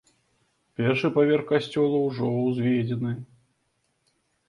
Першы 0.81 1.11
паверх 1.17 1.45
касцёла 1.53 1.97
ўжо 2.07 2.33
ўзведзены. 2.47 3.17